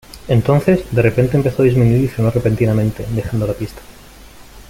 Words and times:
Entonces, 0.27 0.79
de 0.89 0.99
repente 1.03 1.37
empezó 1.37 1.61
a 1.61 1.65
disminuir 1.65 2.03
y 2.03 2.07
frenó 2.07 2.31
repentinamente, 2.31 3.05
dejando 3.11 3.45
la 3.45 3.53
pista. 3.53 3.81